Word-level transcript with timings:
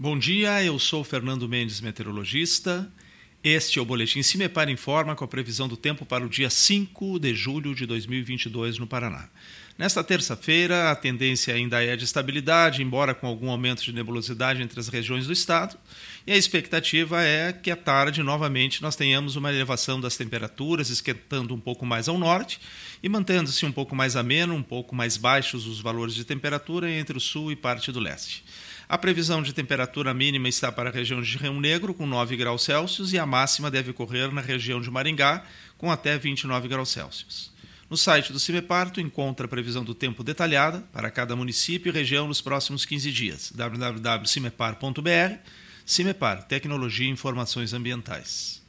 Bom 0.00 0.16
dia, 0.16 0.62
eu 0.62 0.78
sou 0.78 1.02
Fernando 1.02 1.48
Mendes, 1.48 1.80
meteorologista. 1.80 2.88
Este 3.42 3.80
é 3.80 3.82
o 3.82 3.84
Boletim 3.84 4.22
Cimepar 4.22 4.68
Informa 4.68 5.16
com 5.16 5.24
a 5.24 5.28
previsão 5.28 5.66
do 5.66 5.76
tempo 5.76 6.06
para 6.06 6.24
o 6.24 6.28
dia 6.28 6.48
5 6.48 7.18
de 7.18 7.34
julho 7.34 7.74
de 7.74 7.84
2022 7.84 8.78
no 8.78 8.86
Paraná. 8.86 9.28
Nesta 9.76 10.04
terça-feira, 10.04 10.92
a 10.92 10.94
tendência 10.94 11.52
ainda 11.52 11.82
é 11.82 11.96
de 11.96 12.04
estabilidade, 12.04 12.80
embora 12.80 13.12
com 13.12 13.26
algum 13.26 13.50
aumento 13.50 13.82
de 13.82 13.92
nebulosidade 13.92 14.62
entre 14.62 14.78
as 14.78 14.86
regiões 14.86 15.26
do 15.26 15.32
estado, 15.32 15.76
e 16.24 16.32
a 16.32 16.36
expectativa 16.36 17.20
é 17.20 17.52
que 17.52 17.68
à 17.68 17.76
tarde, 17.76 18.22
novamente, 18.22 18.80
nós 18.80 18.94
tenhamos 18.94 19.34
uma 19.34 19.52
elevação 19.52 20.00
das 20.00 20.16
temperaturas, 20.16 20.90
esquentando 20.90 21.52
um 21.52 21.60
pouco 21.60 21.84
mais 21.84 22.08
ao 22.08 22.18
norte 22.18 22.60
e 23.02 23.08
mantendo-se 23.08 23.66
um 23.66 23.72
pouco 23.72 23.96
mais 23.96 24.14
ameno, 24.14 24.54
um 24.54 24.62
pouco 24.62 24.94
mais 24.94 25.16
baixos 25.16 25.66
os 25.66 25.80
valores 25.80 26.14
de 26.14 26.24
temperatura 26.24 26.88
entre 26.88 27.16
o 27.16 27.20
sul 27.20 27.50
e 27.50 27.56
parte 27.56 27.90
do 27.90 27.98
leste. 27.98 28.44
A 28.88 28.96
previsão 28.96 29.42
de 29.42 29.52
temperatura 29.52 30.14
mínima 30.14 30.48
está 30.48 30.72
para 30.72 30.88
a 30.88 30.92
região 30.92 31.20
de 31.20 31.36
Rio 31.36 31.60
Negro, 31.60 31.92
com 31.92 32.06
9 32.06 32.34
graus 32.38 32.62
Celsius, 32.64 33.12
e 33.12 33.18
a 33.18 33.26
máxima 33.26 33.70
deve 33.70 33.90
ocorrer 33.90 34.32
na 34.32 34.40
região 34.40 34.80
de 34.80 34.90
Maringá, 34.90 35.44
com 35.76 35.92
até 35.92 36.16
29 36.16 36.68
graus 36.68 36.88
Celsius. 36.88 37.52
No 37.90 37.98
site 37.98 38.32
do 38.32 38.40
CIMEPAR, 38.40 38.90
tu 38.90 38.98
encontra 38.98 39.44
a 39.44 39.48
previsão 39.48 39.84
do 39.84 39.94
tempo 39.94 40.24
detalhada 40.24 40.80
para 40.90 41.10
cada 41.10 41.36
município 41.36 41.90
e 41.90 41.92
região 41.92 42.26
nos 42.26 42.40
próximos 42.40 42.86
15 42.86 43.12
dias. 43.12 43.52
www.cimepar.br 43.54 45.36
CIMEPAR 45.84 46.44
Tecnologia 46.44 47.06
e 47.06 47.10
Informações 47.10 47.74
Ambientais. 47.74 48.62